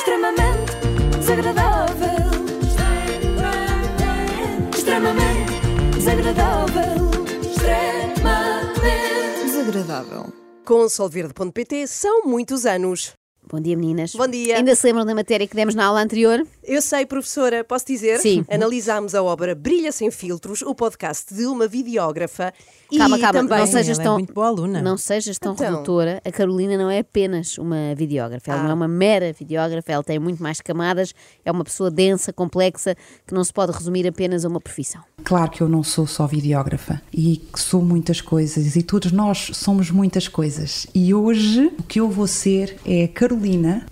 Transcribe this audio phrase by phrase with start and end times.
[0.00, 0.72] extremamente
[1.18, 2.30] desagradável.
[4.72, 5.60] Extremamente
[5.94, 7.10] desagradável.
[7.42, 8.80] Extremamente
[9.44, 10.32] Desagradável.
[10.64, 13.19] Com Solverde.pt são muitos anos.
[13.52, 14.14] Bom dia, meninas.
[14.14, 14.58] Bom dia.
[14.58, 16.46] Ainda se lembram da matéria que demos na aula anterior?
[16.62, 18.18] Eu sei, professora, posso dizer?
[18.20, 18.44] Sim.
[18.48, 22.54] Analisámos a obra Brilha Sem Filtros, o podcast de uma videógrafa.
[22.96, 23.58] Calma, e calma, também...
[23.58, 24.12] não sejas é tão.
[24.14, 24.80] muito boa aluna.
[24.80, 25.68] Não sejas tão Então.
[25.68, 26.22] redutora.
[26.24, 28.62] A Carolina não é apenas uma videógrafa, ela Ah.
[28.64, 31.12] não é uma mera videógrafa, ela tem muito mais camadas,
[31.44, 32.94] é uma pessoa densa, complexa,
[33.26, 35.02] que não se pode resumir apenas a uma profissão.
[35.24, 39.50] Claro que eu não sou só videógrafa e que sou muitas coisas e todos nós
[39.54, 40.86] somos muitas coisas.
[40.94, 43.39] E hoje o que eu vou ser é a Carolina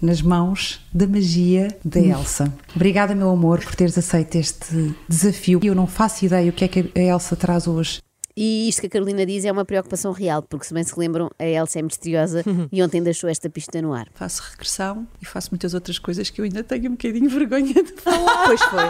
[0.02, 2.52] nas mãos da magia da Elsa.
[2.76, 5.58] Obrigada, meu amor, por teres aceito este desafio.
[5.62, 8.00] Eu não faço ideia o que é que a Elsa traz hoje.
[8.36, 11.28] E isto que a Carolina diz é uma preocupação real, porque se bem se lembram,
[11.38, 14.06] a Elsa é misteriosa e ontem deixou esta pista no ar.
[14.14, 17.92] Faço regressão e faço muitas outras coisas que eu ainda tenho um bocadinho vergonha de
[18.00, 18.44] falar.
[18.46, 18.84] Pois foi.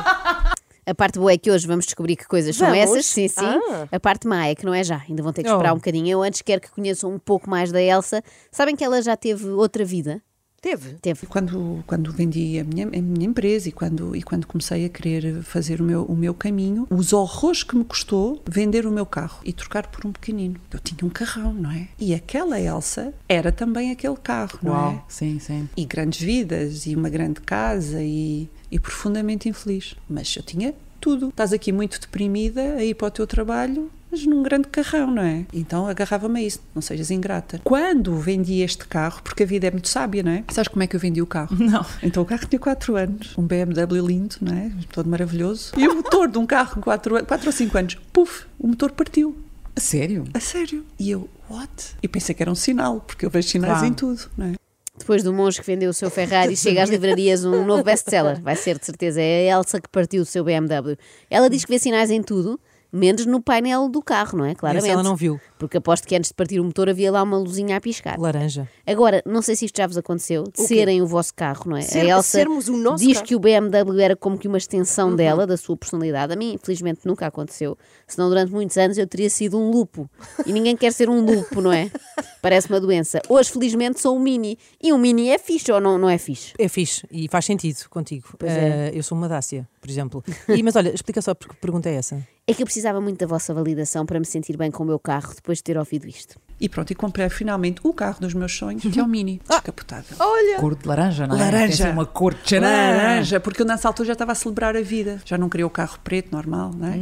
[0.85, 2.83] A parte boa é que hoje vamos descobrir que coisas são Vamos?
[2.83, 3.45] essas, sim, sim.
[3.45, 3.89] Ah.
[3.93, 5.75] A parte má é que não é já, ainda vão ter que esperar Oh.
[5.75, 6.09] um bocadinho.
[6.09, 8.23] Eu antes quero que conheçam um pouco mais da Elsa.
[8.51, 10.23] Sabem que ela já teve outra vida?
[10.61, 10.95] Teve.
[10.95, 11.27] Teve.
[11.27, 15.43] Quando, quando vendi a minha, a minha empresa e quando, e quando comecei a querer
[15.43, 19.41] fazer o meu, o meu caminho, os horrores que me custou vender o meu carro
[19.45, 20.57] e trocar por um pequenino.
[20.73, 21.89] Eu tinha um carrão, não é?
[21.99, 25.03] E aquela Elsa era também aquele carro, não é?
[25.09, 25.69] Sim, sim.
[25.77, 29.95] E grandes vidas e uma grande casa e, e profundamente infeliz.
[30.09, 31.29] Mas eu tinha tudo.
[31.29, 35.23] Estás aqui muito deprimida a ir para o teu trabalho, mas num grande carrão, não
[35.23, 35.45] é?
[35.53, 37.61] Então agarrava-me a isso, não sejas ingrata.
[37.65, 40.45] Quando vendi este carro, porque a vida é muito sábia, não é?
[40.49, 41.57] Sabes como é que eu vendi o carro?
[41.59, 41.85] Não.
[42.03, 44.71] Então o carro tinha 4 anos, um BMW lindo, não é?
[44.93, 45.73] Todo maravilhoso.
[45.77, 47.15] E o motor de um carro com 4
[47.47, 49.37] ou 5 anos, puf, o motor partiu.
[49.77, 50.25] A sério?
[50.35, 50.85] A sério.
[50.99, 51.71] E eu, what?
[52.03, 53.87] E pensei que era um sinal, porque eu vejo sinais Claro.
[53.87, 54.53] em tudo, não é?
[54.99, 58.41] Depois do monge que vendeu o seu Ferrari, chega às livrarias um novo best-seller.
[58.43, 59.21] Vai ser, de certeza.
[59.21, 60.97] É a Elsa que partiu o seu BMW.
[61.31, 62.59] Ela diz que vê sinais em tudo,
[62.93, 64.55] menos no painel do carro, não é?
[64.55, 64.91] Claramente.
[64.91, 65.41] ela não viu.
[65.59, 68.19] Porque aposto que antes de partir o motor havia lá uma luzinha a piscar.
[68.19, 68.69] Laranja.
[68.87, 71.83] Agora, não sei se isto já vos aconteceu, de serem o vosso carro, não é?
[71.83, 73.27] Ser- a Elsa sermos o nosso diz carro.
[73.27, 75.17] que o BMW era como que uma extensão Uhum.
[75.17, 76.33] dela, da sua personalidade.
[76.33, 77.77] A mim, infelizmente, nunca aconteceu.
[78.07, 80.09] Senão, durante muitos anos, eu teria sido um lupo.
[80.47, 81.91] E ninguém quer ser um lupo, não é?
[82.41, 83.21] Parece uma doença.
[83.29, 84.57] Hoje, felizmente, sou um mini.
[84.83, 86.55] E um mini é fixe ou não, não é fixe?
[86.59, 88.29] É fixe e faz sentido contigo.
[88.39, 88.89] Pois é.
[88.89, 90.25] Eh, eu sou uma Dácia, por exemplo.
[90.49, 92.27] E, mas olha, explica só porque pergunta é essa.
[92.51, 94.99] É que eu precisava muito da vossa validação para me sentir bem com o meu
[94.99, 96.41] carro depois de ter ouvido isto.
[96.61, 100.17] E pronto, e comprei finalmente o carro dos meus sonhos, que é o Mini, descapotável.
[100.19, 100.59] Olha.
[100.59, 101.39] Cor de laranja, não é?
[101.39, 101.77] Laranja.
[101.77, 102.59] Tem assim uma cor de.
[102.59, 105.21] Laranja, porque eu nessa altura já estava a celebrar a vida.
[105.25, 106.99] Já não queria o carro preto, normal, não é?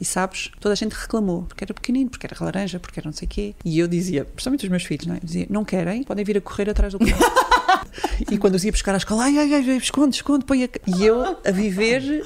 [0.00, 3.12] E sabes, toda a gente reclamou, porque era pequenino, porque era laranja, porque era não
[3.12, 3.54] sei o quê.
[3.64, 5.18] E eu dizia, principalmente os meus filhos, não é?
[5.18, 6.02] Eu dizia, não querem?
[6.02, 7.46] Podem vir a correr atrás do carro.
[8.30, 10.68] e quando os ia buscar à escola, ai, ai, ai, esconde, esconde, põe a...
[10.68, 10.80] ca-".
[10.86, 12.22] E eu a viver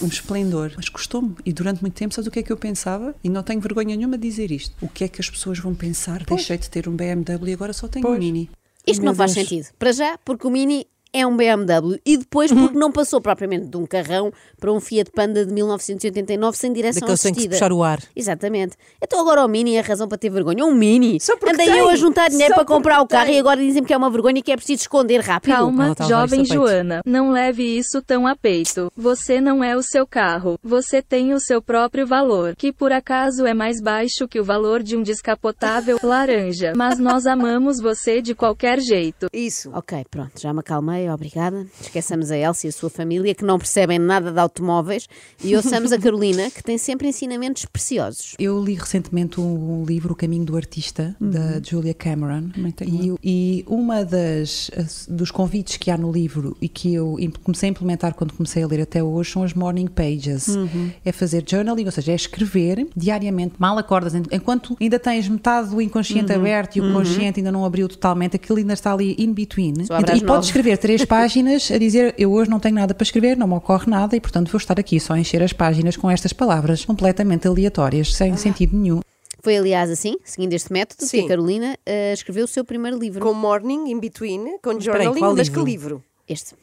[0.00, 0.72] um esplendor.
[0.76, 1.34] Mas custou-me.
[1.44, 3.14] E durante muito tempo, sabes o que é que eu pensava?
[3.22, 4.74] E não tenho vergonha nenhuma de dizer isto.
[4.80, 6.11] O que é que as pessoas vão pensar?
[6.26, 8.18] Deixei de ter um BMW e agora só tenho um Pois.
[8.20, 8.50] Mini.
[8.86, 9.48] Isto Meu não faz Deus.
[9.48, 9.68] sentido.
[9.78, 13.76] Para já, porque o Mini é um BMW e depois porque não passou propriamente de
[13.76, 17.46] um carrão para um Fiat Panda de 1989 sem direção Daqueles que têm que se
[17.48, 17.54] assistida.
[17.66, 18.00] puxar o ar.
[18.16, 18.76] Exatamente.
[19.02, 20.64] Então agora o Mini é a razão para ter vergonha.
[20.64, 21.20] Um Mini.
[21.20, 21.78] Só porque Andei tem.
[21.78, 23.36] eu a juntar dinheiro Só para comprar o carro tem.
[23.36, 25.52] e agora dizem-me que é uma vergonha e que é preciso esconder rápido.
[25.54, 26.44] Calma, tá jovem.
[26.44, 27.02] Joana.
[27.04, 28.90] Não leve isso tão a peito.
[28.96, 30.58] Você não é o seu carro.
[30.62, 34.82] Você tem o seu próprio valor, que por acaso é mais baixo que o valor
[34.82, 36.72] de um descapotável laranja.
[36.76, 39.26] Mas nós amamos você de qualquer jeito.
[39.32, 39.70] Isso.
[39.74, 41.66] Ok, pronto, já me acalmei, obrigada.
[41.80, 45.08] Esqueçamos a Elsa e a sua família que não percebem nada de automóveis
[45.42, 48.34] e ouçamos a Carolina que tem sempre ensinamentos preciosos.
[48.38, 52.50] Eu li recentemente um livro, O Caminho do Artista, da Julia Cameron.
[52.86, 57.68] E, e uma das as- dos convites que há no livro e que eu comecei
[57.68, 60.46] a implementar quando comecei a ler até hoje são as morning pages.
[61.04, 65.70] É fazer journaling, ou seja, é escrever diariamente, mal acordas, en- enquanto ainda tens metade
[65.70, 69.32] do inconsciente aberto e o consciente ainda não abriu totalmente, aquilo ainda está ali in
[69.32, 69.74] between.
[70.14, 73.34] E, e podes escrever três páginas a dizer eu hoje não tenho nada para escrever,
[73.34, 76.10] não me ocorre nada e portanto vou estar aqui só a encher as páginas com
[76.10, 79.00] estas palavras completamente aleatórias, sem sentido nenhum.
[79.40, 81.24] Foi, aliás, assim, seguindo este método, que Sim.
[81.24, 83.24] a Carolina eh, escreveu o seu primeiro livro.
[83.24, 85.64] Com Morning, In Between, com journaling, qual mas livro?
[85.64, 86.04] que livro?
[86.28, 86.54] Este.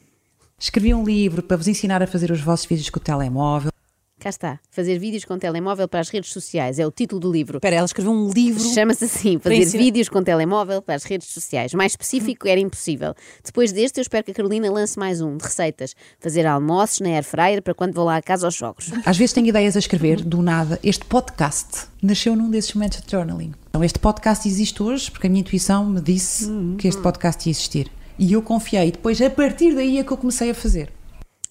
[0.58, 3.72] Escrevi um livro para vos ensinar a fazer os vossos vídeos com o telemóvel.
[4.20, 4.60] Cá está.
[4.70, 6.78] Fazer vídeos com telemóvel para as redes sociais.
[6.78, 7.56] É o título do livro.
[7.56, 8.62] Espera, ela escreveu um livro.
[8.74, 11.72] Chama-se assim, fazer ensinar- vídeos com telemóvel para as redes sociais.
[11.72, 13.14] Mais específico era impossível.
[13.42, 15.96] Depois deste, eu espero que a Carolina lance mais um, de receitas.
[16.18, 18.90] Fazer almoços na air fryer para quando vou lá à casa aos jogos.
[19.06, 20.78] Às vezes tenho ideias a escrever, do nada.
[20.84, 23.54] Este podcast nasceu num desses momentos de journaling.
[23.70, 26.46] Então, este podcast existe hoje porque a minha intuição me disse
[26.76, 27.90] que este podcast ia existir.
[28.18, 28.92] E eu confiei.
[28.92, 30.92] Depois, a partir daí é que eu comecei a fazer.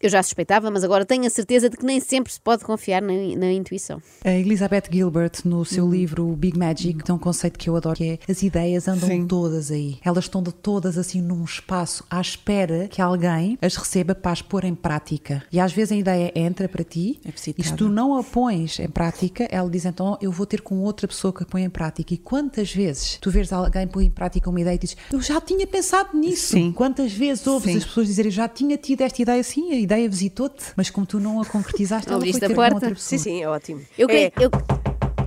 [0.02, 3.02] Eu já suspeitava, mas agora tenho a certeza de que nem sempre se pode confiar
[3.02, 4.02] na, na intuição.
[4.24, 8.04] A Elizabeth Gilbert, no seu livro Big Magic, tem um conceito que eu adoro, que
[8.26, 9.28] é as ideias andam Sim.
[9.28, 10.00] todas aí.
[10.04, 14.42] Elas estão de todas assim num espaço à espera que alguém as receba para as
[14.42, 15.44] pôr em prática.
[15.52, 18.80] E às vezes a ideia entra para ti É e se tu não a pões
[18.80, 21.70] em prática, ela diz então eu vou ter com outra pessoa que a põe em
[21.70, 22.14] prática.
[22.14, 25.42] E quantas vezes tu vês alguém pôr em prática uma ideia e dizes eu já
[25.42, 26.54] tinha pensado nisso.
[26.54, 26.72] Sim.
[26.72, 27.78] Quantas vezes ouves Sim.
[27.78, 31.06] as pessoas dizerem eu já tinha tido esta ideia assim, a ideia visitou-te, mas como
[31.08, 32.98] tu não a concretizaste, ela foi ter com outra pessoa.
[33.00, 33.82] Sim, sim, é ótimo.
[33.98, 34.52] Eu creio É, eu,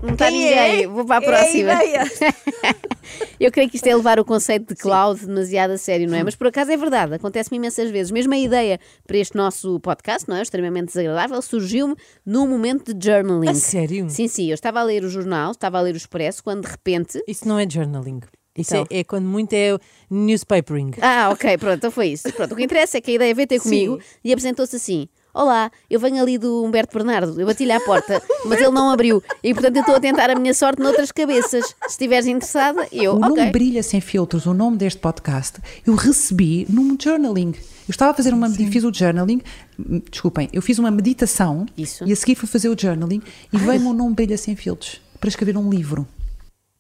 [0.01, 0.87] não está ninguém, é?
[0.87, 1.73] vou para a É a próxima.
[1.73, 2.05] ideia.
[3.41, 6.23] eu creio que isto é levar o conceito de cloud demasiado a sério, não é?
[6.23, 8.13] Mas por acaso é verdade, acontece-me imensas vezes.
[8.13, 10.43] Mesmo a ideia para este nosso podcast, não é?
[10.43, 13.49] Extremamente desagradável, surgiu-me num momento de journaling.
[13.49, 14.09] A sério?
[14.09, 16.71] Sim, sim, eu estava a ler o jornal, estava a ler o Expresso, quando de
[16.71, 17.21] repente.
[17.27, 18.21] Isso não é journaling.
[18.57, 18.87] Isso Então.
[18.91, 19.79] é, é quando muito é
[20.11, 20.93] newspapering.
[21.01, 22.31] Ah, ok, pronto, então foi isso.
[22.33, 25.09] Pronto, o que interessa é que a ideia veio ter comigo e apresentou-se assim.
[25.35, 29.23] Olá, eu venho ali do Humberto Bernardo, eu bati-lhe à porta, mas ele não abriu
[29.43, 31.65] e portanto eu estou a tentar a minha sorte noutras cabeças.
[31.65, 33.51] Se estiveres interessada, eu, O nome ok.
[33.51, 37.53] Brilha Sem Filtros, o nome deste podcast, eu recebi num journaling.
[37.89, 39.41] Eu estava a fazer uma fiz o journaling,
[39.79, 42.05] hum, desculpem, eu fiz uma meditação Isso.
[42.07, 45.31] e a seguir fui fazer o journaling e veio-me o nome Brilha Sem Filtros para
[45.31, 46.07] escrever um livro.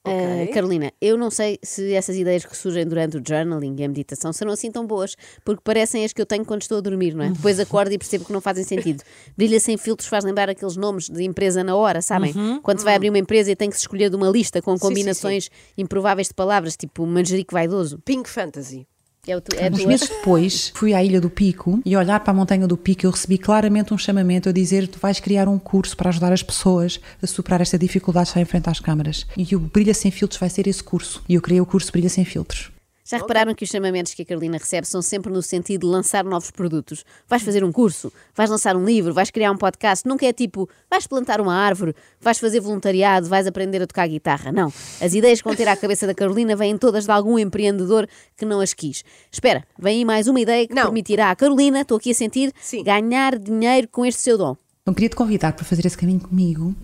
[0.05, 3.89] Ah, Carolina, eu não sei se essas ideias que surgem durante o journaling e a
[3.89, 5.15] meditação serão assim tão boas,
[5.45, 7.31] porque parecem as que eu tenho quando estou a dormir, não é?
[7.31, 9.03] Depois acordo e percebo que não fazem sentido.
[9.37, 12.35] Brilha sem filtros faz lembrar aqueles nomes de empresa na hora, sabem?
[12.63, 14.77] Quando se vai abrir uma empresa e tem que se escolher de uma lista com
[14.77, 17.99] sim, combinações improváveis de palavras, tipo manjerico vaidoso.
[18.05, 18.87] Pink Fantasy.
[19.25, 22.35] É, tu, é Uns meses depois, fui à Ilha do Pico e olhar para a
[22.35, 25.97] Montanha do Pico, eu recebi claramente um chamamento a dizer: Tu vais criar um curso
[25.97, 29.25] para ajudar as pessoas a superar esta dificuldade de estar em frente às câmaras.
[29.37, 31.23] E o Brilha Sem Filtros vai ser esse curso.
[31.29, 32.72] E eu criei o curso Brilha Sem Filtros.
[33.13, 36.25] Já repararam que os chamamentos que a Carolina recebe são sempre no sentido de lançar
[36.25, 37.05] novos produtos?
[37.29, 40.09] Vais fazer um curso, vais lançar um livro, vais criar um podcast.
[40.09, 44.51] Nunca é tipo, vais plantar uma árvore, vais fazer voluntariado, vais aprender a tocar guitarra.
[44.51, 44.73] Não.
[44.99, 48.47] As ideias que vão ter à cabeça da Carolina vêm todas de algum empreendedor que
[48.47, 49.05] não as quis.
[49.31, 50.85] Espera, vem aí mais uma ideia que Não.
[50.85, 52.83] permitirá à Carolina, estou aqui a sentir, Sim.
[52.83, 54.57] ganhar dinheiro com este seu dom.
[54.81, 56.75] Então queria te convidar para fazer esse caminho comigo.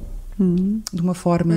[0.93, 1.55] De uma forma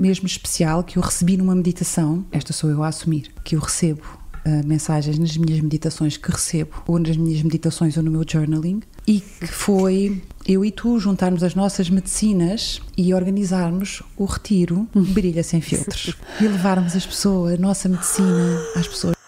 [0.00, 4.02] mesmo especial que eu recebi numa meditação, esta sou eu a assumir, que eu recebo
[4.44, 8.80] ah, mensagens nas minhas meditações que recebo, ou nas minhas meditações ou no meu journaling,
[9.06, 15.44] e que foi eu e tu juntarmos as nossas medicinas e organizarmos o retiro Brilha
[15.44, 16.16] Sem Filtros.
[16.40, 19.21] E levarmos as pessoas, a nossa medicina às pessoas.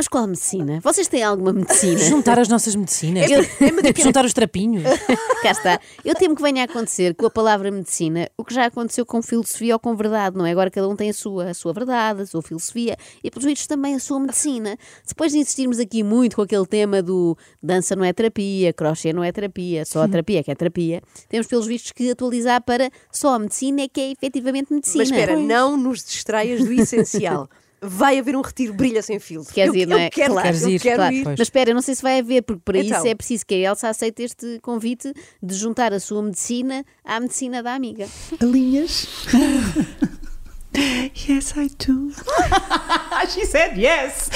[0.00, 0.80] Mas qual medicina?
[0.82, 1.98] Vocês têm alguma medicina?
[1.98, 3.30] Juntar as nossas medicinas.
[3.30, 4.82] Eu- Tipo, juntar os trapinhos.
[5.42, 5.78] Cá está.
[6.02, 9.20] Eu temo que venha a acontecer com a palavra medicina o que já aconteceu com
[9.20, 10.52] filosofia ou com verdade, não é?
[10.52, 13.66] Agora cada um tem a sua, a sua verdade, a sua filosofia e, pelos vistos,
[13.66, 14.74] também a sua medicina.
[15.06, 19.22] Depois de insistirmos aqui muito com aquele tema do dança não é terapia, crochê não
[19.22, 22.90] é terapia, só a terapia é que é terapia, temos, pelos vistos, que atualizar para
[23.12, 25.04] só a medicina é que é efetivamente medicina.
[25.04, 27.50] Mas espera, não nos distraias do essencial.
[27.82, 29.54] Vai haver um retiro brilha sem filtro.
[29.54, 30.06] Queres eu, ir, não é?
[30.06, 30.46] Eu quero, Claro.
[30.48, 31.14] Queres eu ir, quero Claro.
[31.14, 31.24] ir.
[31.24, 32.98] Mas espera, eu não sei se vai haver, porque para Então.
[32.98, 35.12] isso é preciso que a Elsa aceite este convite
[35.42, 38.06] de juntar a sua medicina à medicina da amiga.
[38.40, 39.08] Alinhas?
[40.76, 42.12] Yes, I do.
[43.28, 44.30] She said yes!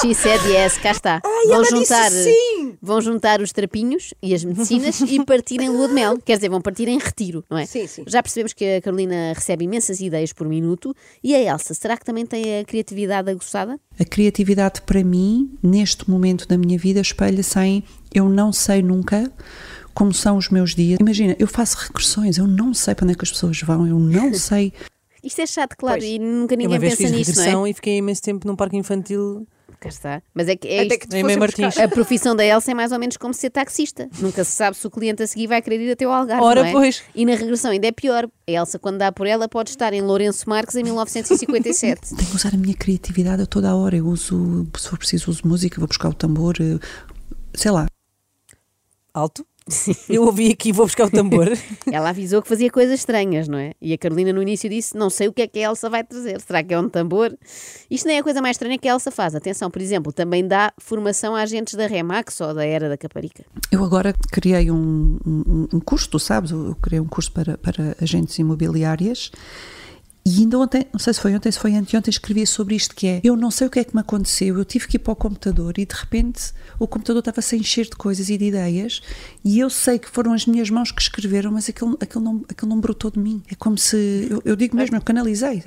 [0.00, 1.20] She said yes, cá está.
[1.22, 2.78] vão, ela disse juntar, sim!
[2.80, 6.18] vão juntar os trapinhos e as medicinas e partir em lua de mel.
[6.18, 7.66] Quer dizer, vão partir em retiro, não é?
[7.66, 8.04] Sim, sim.
[8.06, 10.94] Já percebemos que a Carolina recebe imensas ideias por minuto.
[11.22, 13.78] E a Elsa, será que também tem a criatividade aguçada?
[13.98, 17.84] A criatividade para mim, neste momento da minha vida, espelha-se em
[18.14, 19.30] eu não sei nunca
[19.94, 20.98] como são os meus dias.
[21.00, 23.98] Imagina, eu faço regressões, eu não sei para onde é que as pessoas vão, eu
[23.98, 24.72] não sei.
[25.22, 26.10] Isto é chato, claro, Pois.
[26.10, 27.70] e nunca Eu ninguém uma vez pensa fiz nisto, não regressão é?
[27.70, 29.46] e fiquei imenso tempo num parque infantil.
[29.80, 30.22] Cá está.
[30.34, 31.08] Mas é que é Até isto.
[31.08, 31.36] que.
[31.36, 31.78] Martins.
[31.78, 34.08] A profissão da Elsa é mais ou menos como ser taxista.
[34.18, 36.42] Nunca se sabe se o cliente a seguir vai querer ir até o Algarve.
[36.42, 36.72] Ora, não é?
[36.72, 37.02] pois.
[37.14, 38.26] E na regressão ainda é pior.
[38.48, 42.16] A Elsa, quando dá por ela, pode estar em Lourenço Marques em 1957.
[42.16, 43.96] Tenho que usar a minha criatividade a toda a hora.
[43.96, 46.78] Eu uso, se for preciso, uso música, vou buscar o tambor, eh,
[47.54, 47.86] sei lá.
[49.14, 49.46] Alto.
[50.08, 51.48] Eu ouvi aqui, vou buscar o tambor.
[51.90, 53.72] ela avisou que fazia coisas estranhas, não é?
[53.80, 56.04] E a Carolina no início disse: Não sei o que é que a Elsa vai
[56.04, 56.40] trazer.
[56.40, 57.36] Será que é um tambor?
[57.90, 59.34] Isto nem é a coisa mais estranha que a Elsa faz.
[59.34, 63.44] Atenção, por exemplo, também dá formação a agentes da Remax ou da Era da Caparica.
[63.70, 67.96] Eu agora criei um, um, um curso, tu sabes, eu criei um curso para, para
[68.00, 69.30] agentes imobiliárias
[70.28, 73.06] e ainda ontem, não sei se foi ontem, se foi anteontem, escrevi sobre isto que
[73.06, 75.14] é, eu não sei o que é que me aconteceu, eu tive que ir para
[75.14, 79.00] o computador e de repente o computador estava-se a encher de coisas e de ideias
[79.42, 82.68] e eu sei que foram as minhas mãos que escreveram, mas aquilo, aquilo, não, aquilo
[82.68, 83.42] não brotou de mim.
[83.50, 85.62] É como se, eu, eu digo mesmo, eu canalizei.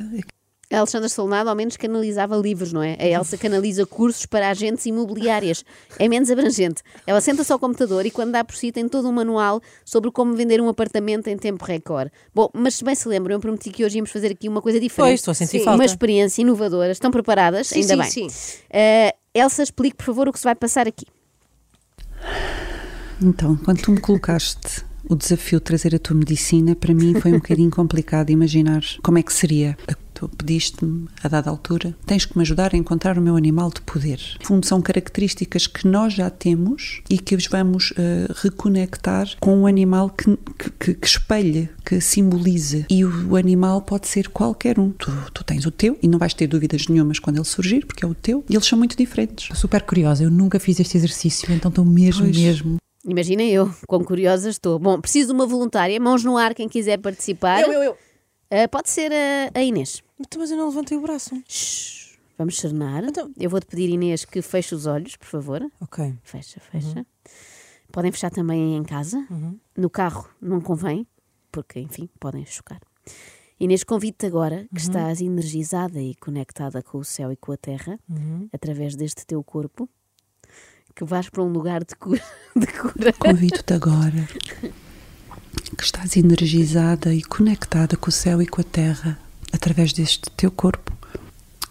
[0.72, 2.96] A Alexandra Solnado ao menos canalizava livros, não é?
[2.98, 5.66] A Elsa canaliza cursos para agentes imobiliárias.
[6.00, 6.82] É menos abrangente.
[7.06, 10.34] Ela senta-se ao computador e quando dá por si tem todo um manual sobre como
[10.34, 12.10] vender um apartamento em tempo recorde.
[12.34, 14.80] Bom, mas se bem se lembram, eu prometi que hoje íamos fazer aqui uma coisa
[14.80, 15.10] diferente.
[15.10, 15.66] Pois, estou a sentir Sim.
[15.66, 15.78] falta.
[15.78, 16.92] Uma experiência inovadora.
[16.92, 17.68] Estão preparadas?
[17.68, 18.30] Sim, Ainda sim, bem.
[18.30, 18.58] sim.
[18.70, 21.06] Eh, Elsa, explique, por favor, o que se vai passar aqui.
[23.22, 27.32] Então, quando tu me colocaste o desafio de trazer a tua medicina, para mim foi
[27.32, 29.78] um bocadinho complicado imaginar como é que seria.
[30.22, 33.82] Tu pediste-me, a dada altura, tens que me ajudar a encontrar o meu animal de
[33.82, 34.20] poder.
[34.40, 39.58] No fundo, são características que nós já temos e que os vamos eh, reconectar com
[39.58, 42.86] um animal que, que, que, que espelhe, que simbolize.
[42.88, 44.92] E o, o animal pode ser qualquer um.
[44.92, 48.06] Tu, tu tens o teu e não vais ter dúvidas nenhumas quando ele surgir, porque
[48.06, 48.46] é o teu.
[48.48, 49.46] E eles são muito diferentes.
[49.46, 52.38] Estou super curiosa, eu nunca fiz este exercício, então estou mesmo, Pois.
[52.38, 52.78] mesmo.
[53.04, 54.78] Imaginem eu, quão curiosa estou.
[54.78, 57.62] Bom, preciso de uma voluntária, mãos no ar, quem quiser participar.
[57.64, 57.98] Eu, eu, eu.
[58.52, 60.04] Eh, pode ser a, a Inês.
[60.26, 61.42] Então, Mas eu não levantei o braço.
[61.48, 63.04] Shhh, vamos serenar.
[63.04, 65.62] Então- Eu vou-te pedir, Inês, que feche os olhos, por favor.
[65.80, 66.14] Ok.
[66.24, 67.06] Fecha, fecha.
[67.92, 69.26] Podem fechar também em casa.
[69.76, 71.06] No carro não convém,
[71.52, 72.80] porque, enfim, podem chocar.
[73.60, 78.00] Inês, convido-te agora, que estás energizada e conectada com o céu e com a terra,
[78.54, 79.88] através deste teu corpo,
[80.96, 82.22] que vais para um lugar de cura.
[82.56, 83.14] De cura.
[83.14, 84.28] Convido-te agora
[85.78, 89.20] que estás energizada e conectada com o céu e com a terra
[89.52, 90.92] através deste teu corpo,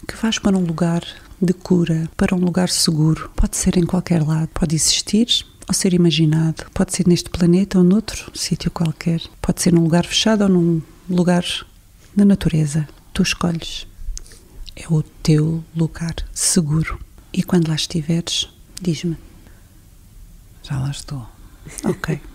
[0.06, 1.02] que vais para um lugar
[1.40, 3.30] de cura, para um lugar seguro.
[3.34, 5.26] Pode ser em qualquer lado, pode existir
[5.68, 10.04] ou ser imaginado, pode ser neste planeta ou noutro sítio qualquer, pode ser num lugar
[10.04, 11.44] fechado ou num lugar
[12.16, 12.88] na natureza.
[13.12, 13.86] Tu escolhes.
[14.76, 16.98] É o teu lugar seguro.
[17.32, 18.48] E quando lá estiveres,
[18.80, 19.16] diz-me.
[20.62, 21.26] Já lá estou.
[21.84, 22.20] Ok.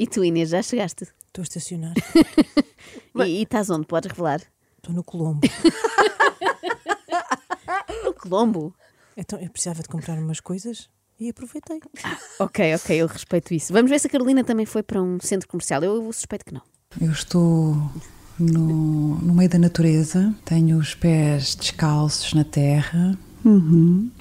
[0.00, 1.08] E tu, Inês, já chegaste?
[1.26, 1.94] Estou a estacionar.
[3.16, 3.84] E, e estás onde?
[3.84, 4.40] Podes revelar?
[4.88, 5.40] Estou no Colombo.
[8.04, 8.74] No Colombo.
[9.16, 10.88] Então eu precisava de comprar umas coisas
[11.20, 11.80] e aproveitei.
[12.38, 13.72] Ok, ok, eu respeito isso.
[13.72, 15.82] Vamos ver se a Carolina também foi para um centro comercial.
[15.82, 16.62] Eu suspeito que não.
[17.00, 17.74] Eu estou
[18.38, 23.18] no, no meio da natureza, tenho os pés descalços na terra.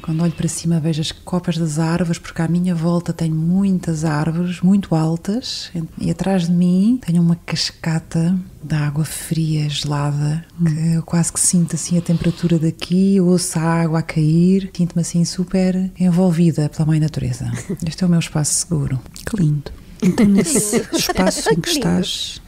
[0.01, 4.05] Quando olho para cima vejo as copas das árvores, porque à minha volta tenho muitas
[4.05, 10.95] árvores, muito altas, e atrás de mim tenho uma cascata de água fria, gelada, que
[10.95, 15.23] eu quase que sinto assim a temperatura daqui, ouço a água a cair, sinto-me assim
[15.25, 17.51] super envolvida pela mãe natureza.
[17.85, 18.99] Este é o meu espaço seguro.
[19.25, 19.71] Que lindo.
[20.01, 22.41] Então, nesse espaço em que estás,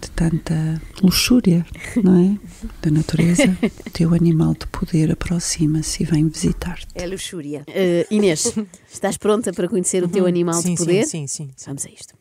[0.00, 1.66] de tanta luxúria,
[2.02, 2.38] não é?
[2.82, 6.86] Da natureza, o teu animal de poder aproxima-se e vem visitar-te.
[6.94, 7.64] É luxúria.
[7.68, 8.52] Eh, Inês,
[8.92, 11.04] estás pronta para conhecer o teu animal sim, de poder?
[11.04, 11.66] Sim, sim, sim, sim.
[11.66, 12.14] Vamos a isto.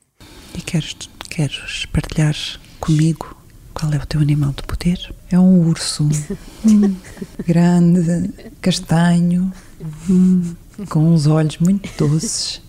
[0.55, 0.96] E queres,
[1.29, 2.36] queres partilhar
[2.79, 3.36] comigo
[3.74, 5.13] qual é o teu animal de poder?
[5.29, 6.10] É um urso
[6.65, 6.96] Hum,
[7.46, 9.53] grande, castanho,
[10.10, 10.55] hum,
[10.89, 12.62] com uns olhos muito doces.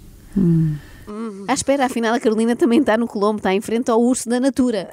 [1.46, 4.38] À espera, afinal a Carolina também está no Colombo, está em frente ao urso da
[4.38, 4.92] Natura.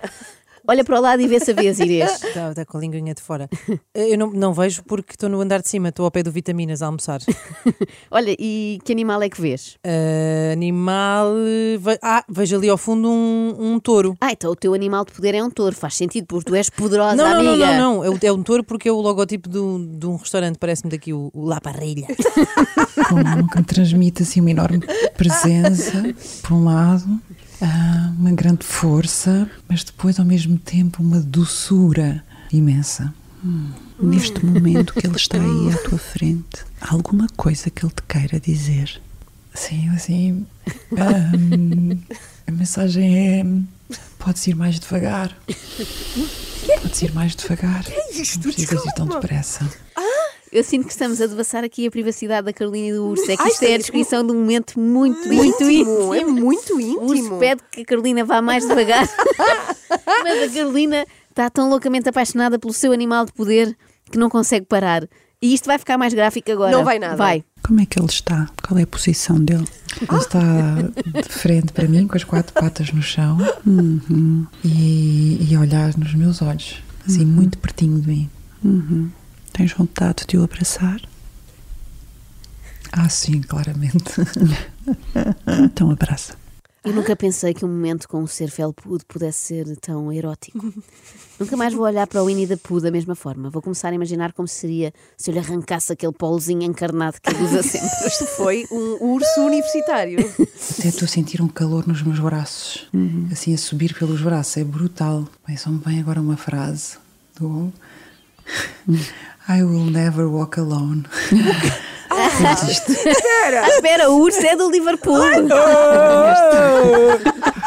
[0.67, 2.24] Olha para o lado e vê se a vês, Inês.
[2.24, 3.50] Está, está com a linguinha de fora.
[3.93, 6.81] Eu não, não vejo porque estou no andar de cima, estou ao pé do Vitaminas
[6.81, 7.19] a almoçar.
[8.10, 9.77] Olha, e que animal é que vês?
[9.84, 11.34] Ah, animal.
[11.38, 14.15] eh, ve- Ah, vejo ali ao fundo um, um touro.
[14.19, 15.75] Ah, então o teu animal de poder é um touro.
[15.75, 17.77] Faz sentido, porque tu és poderosa, Não, não, não, amiga.
[17.77, 18.03] não, não.
[18.03, 20.89] É, o- é um touro porque é o logotipo de um, de um restaurante, parece-me
[20.91, 22.07] daqui o, o La Parrilha.
[23.10, 24.79] com, que transmite assim uma enorme
[25.15, 25.91] presença,
[26.41, 27.03] por um lado,
[28.18, 33.14] uma grande força, mas depois ao mesmo tempo uma doçura imensa.
[34.00, 38.02] Neste momento que ele está aí à tua frente, há alguma coisa que ele te
[38.04, 39.00] queira dizer?
[39.54, 40.46] Sim, assim,
[40.98, 41.32] ah,
[42.48, 43.46] a mensagem é:
[44.20, 45.36] podes ir mais devagar.
[46.82, 47.86] Podes ir mais devagar.
[47.88, 49.70] Não precisas ir tão depressa.
[50.56, 53.30] Eu sinto que estamos a devassar aqui a privacidade da Carolina e do urso.
[53.30, 56.14] É que Ai, isto é a descrição de um momento muito, muito íntimo.
[56.14, 57.40] É muito O urso íntimo.
[57.40, 59.06] pede que a Carolina vá mais devagar.
[60.24, 63.76] Mas a Carolina está tão loucamente apaixonada pelo seu animal de poder
[64.10, 65.06] que não consegue parar.
[65.42, 66.72] E isto vai ficar mais gráfico agora.
[66.72, 67.18] Não vai nada.
[67.18, 67.44] Vai.
[67.62, 68.50] Como é que ele está?
[68.66, 69.68] Qual é a posição dele?
[70.10, 70.40] Ele está
[71.22, 73.38] de frente para mim, com as quatro patas no chão
[74.64, 78.30] e, e a olhar nos meus olhos, assim, muito pertinho de mim.
[78.64, 79.10] Uhum.
[79.56, 81.00] Tens vontade de o abraçar?
[82.92, 84.04] Ah, sim, claramente.
[85.64, 86.36] Então abraça.
[86.84, 90.72] Eu nunca pensei que um momento com o ser felpudo pudesse ser tão erótico.
[91.40, 93.50] nunca mais vou olhar para o Winnie the Pooh da mesma forma.
[93.50, 97.44] Vou começar a imaginar como seria se eu lhe arrancasse aquele polozinho encarnado que ele
[97.44, 98.08] usa sempre.
[98.08, 100.20] Isto foi um urso universitário.
[100.20, 102.88] Até estou a sentir um calor nos meus braços,
[103.32, 105.28] assim a subir pelos braços, é brutal.
[105.48, 106.98] Bem, só me vem agora uma frase
[107.40, 107.74] do
[109.48, 111.04] I will never walk alone.
[112.18, 115.22] Ah, espera, o urso é do Liverpool.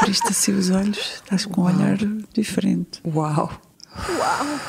[0.01, 1.99] Abriste assim os olhos, estás com um olhar
[2.33, 3.01] diferente.
[3.05, 3.51] Uau!
[4.09, 4.61] Uau!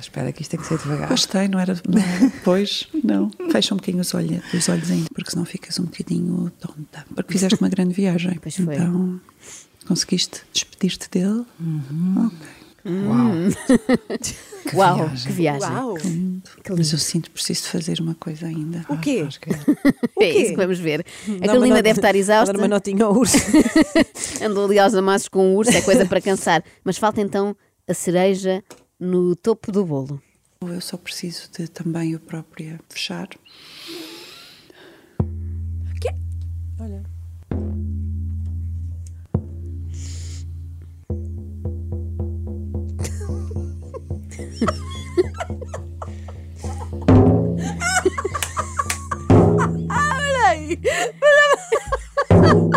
[0.00, 1.08] Espera que isto tem que ser devagar.
[1.08, 1.74] Gostei, não era.
[1.88, 3.30] Não pois, não.
[3.50, 7.06] Fecha um bocadinho os, olhos, os olhos ainda, porque senão ficas um bocadinho tonta.
[7.14, 8.38] Porque fizeste uma grande viagem.
[8.40, 8.74] Pois foi.
[8.74, 9.20] Então,
[9.86, 11.44] conseguiste despedir-te dele?
[12.26, 12.63] Ok.
[14.74, 15.68] Uau, que viagem.
[15.68, 15.94] Uau!
[16.76, 18.84] Mas eu sinto preciso de fazer uma coisa ainda.
[18.88, 19.26] O quê?
[20.20, 21.04] É isso que vamos ver.
[21.42, 22.52] A Carolina deve estar exausta.
[22.52, 23.38] Dar uma notinha ao urso.
[24.42, 26.62] Andou ali aos amassos com o urso, é coisa para cansar.
[26.84, 27.56] Mas falta então
[27.88, 28.62] a cereja
[29.00, 30.22] no topo do bolo.
[30.62, 33.28] Eu só preciso de também eu própria fechar.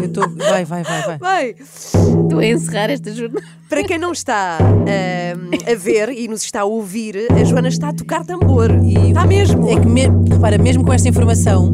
[0.02, 0.22] Eu tô...
[0.30, 1.18] Vai, vai, vai, vai.
[1.18, 1.56] Vai!
[1.60, 3.46] Estou a encerrar esta jornada.
[3.70, 7.90] Para quem não está ahm, a ver e nos está a ouvir, a Joana está
[7.90, 8.72] a tocar tambor.
[8.84, 9.68] E está mesmo.
[9.70, 10.04] É que, me...
[10.30, 11.74] repara, mesmo com esta informação,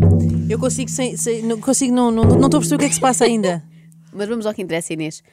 [0.49, 1.15] eu consigo sem.
[1.17, 3.01] sem- não consigo, não estou não, não estou a perceber o que é que se
[3.01, 3.63] passa ainda.
[4.11, 5.23] Mas vamos ao que interessa, Inês.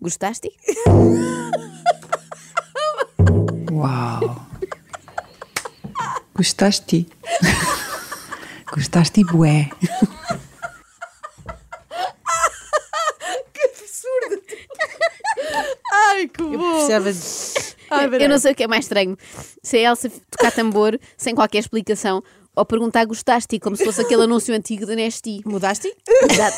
[0.00, 0.50] Gostaste?
[3.80, 4.46] Uau!
[6.34, 7.06] Gostaste?
[8.72, 9.70] Gostaste e bué.
[15.92, 16.86] Ai, que bom!
[17.90, 19.16] Ai, Eu não sei o que é mais estranho.
[19.62, 22.22] Se a Elsa tocar tambor sem qualquer explicação
[22.56, 25.40] ou perguntar gostaste, como se fosse aquele anúncio antigo da Nesti.
[25.46, 25.94] Mudaste?
[26.30, 26.56] Exato.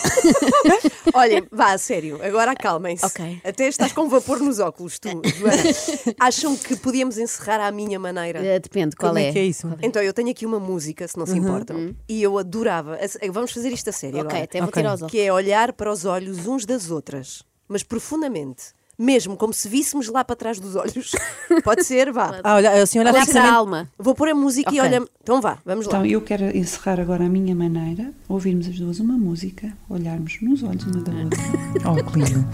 [1.14, 3.04] Olhem, vá, a sério, agora acalmem-se.
[3.04, 3.40] Ok.
[3.44, 5.62] Até estás com vapor nos óculos, tu, Joana.
[6.18, 8.44] Acham que podíamos encerrar à minha maneira?
[8.44, 9.32] Eh, Depende, qual Como é é?
[9.32, 9.68] que é isso?
[9.82, 12.94] Então, eu tenho aqui uma música, se não se importam, e eu adorava.
[12.96, 14.44] a- Vamos fazer isto a sério Ok, agora.
[14.44, 14.80] até vou Ok.
[14.82, 15.12] tirar os óculos.
[15.12, 18.72] Que é olhar para os olhos uns das outras, mas profundamente.
[18.98, 21.12] Mesmo como se víssemos lá para trás dos olhos.
[21.64, 22.38] Pode ser, vá.
[22.44, 23.90] Ah, olha, assim olhar Olhar para a alma.
[23.98, 24.82] Vou pôr a música e Ok.
[24.82, 25.02] olha.
[25.22, 25.92] Então vá, vamos lá.
[25.98, 30.62] Então, eu quero encerrar agora a minha maneira, ouvirmos as duas uma música, olharmos nos
[30.62, 31.38] olhos uma da outra.
[31.84, 32.46] Oh, que lindo.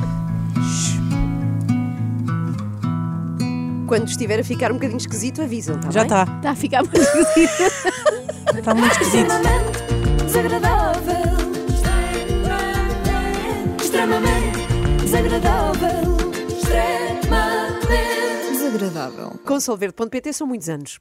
[3.86, 6.22] Quando estiver a ficar um bocadinho esquisito, avisam, tá Já está.
[6.22, 8.58] Está a ficar muito esquisito.
[8.58, 9.32] Está muito esquisito.
[9.32, 11.38] Extremamente desagradável.
[13.80, 16.07] Extremamente desagradável.
[19.60, 21.00] Solverde.pt são muitos anos.